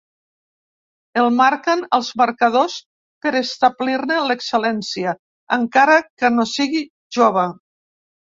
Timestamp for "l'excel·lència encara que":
4.31-6.33